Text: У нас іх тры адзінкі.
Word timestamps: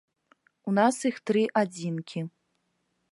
У 0.69 0.73
нас 0.77 0.95
іх 1.11 1.19
тры 1.31 1.43
адзінкі. 1.63 2.19